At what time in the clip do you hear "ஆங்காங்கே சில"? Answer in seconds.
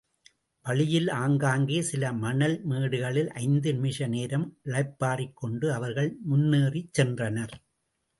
1.09-2.13